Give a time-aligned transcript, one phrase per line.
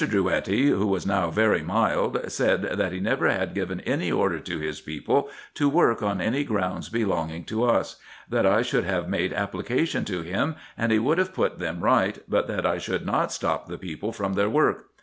[0.03, 4.57] Drouetti, who was now very mild, said, that he never had given any order to
[4.57, 9.31] his people to work on any grounds belonging to vis; that I should have made
[9.31, 13.31] application to him, and he would have put them right, but that I should not
[13.31, 14.87] stop the people from their work.